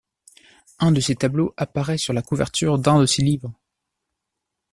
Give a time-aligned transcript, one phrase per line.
[0.79, 3.53] Un de ses tableaux, apparaît sur la couverture d’un de ses livres.